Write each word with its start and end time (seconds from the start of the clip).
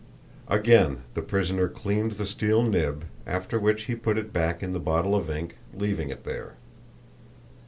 Again 0.47 1.03
the 1.13 1.21
prisoner 1.21 1.67
cleaned 1.67 2.13
the 2.13 2.25
steel 2.25 2.63
nib, 2.63 3.05
after 3.27 3.59
which 3.59 3.83
he 3.83 3.93
put 3.93 4.17
it 4.17 4.33
back 4.33 4.63
in 4.63 4.73
the 4.73 4.79
bottle 4.79 5.13
of 5.15 5.29
ink, 5.29 5.57
leaving 5.75 6.09
it 6.09 6.23
there. 6.23 6.55